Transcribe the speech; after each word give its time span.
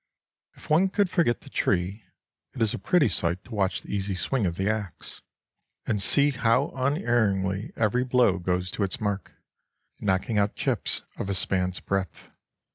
If 0.55 0.67
one 0.67 0.87
could 0.87 1.11
forget 1.11 1.41
the 1.41 1.49
tree, 1.51 2.05
it 2.55 2.61
is 2.63 2.73
a 2.73 2.79
pretty 2.79 3.07
sight 3.07 3.43
to 3.45 3.53
watch 3.53 3.83
the 3.83 3.93
easy 3.93 4.15
swing 4.15 4.47
of 4.47 4.55
the 4.55 4.67
axe, 4.67 5.21
and 5.85 6.01
see 6.01 6.31
how 6.31 6.69
unerringly 6.71 7.71
every 7.75 8.03
blow 8.03 8.39
goes 8.39 8.71
to 8.71 8.83
its 8.83 8.99
mark, 8.99 9.35
knocking 9.99 10.39
out 10.39 10.55
chips 10.55 11.03
of 11.17 11.29
a 11.29 11.35
span's 11.35 11.79
breadth. 11.79 12.29